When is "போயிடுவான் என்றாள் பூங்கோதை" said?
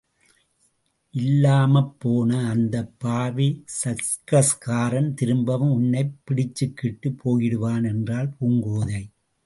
7.21-9.03